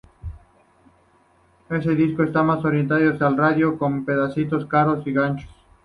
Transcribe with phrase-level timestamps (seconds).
[1.69, 5.51] Este disco está más orientado hacia la radio, con pegadizos coros y ganchos.